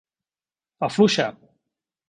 [0.89, 1.29] Afluixa!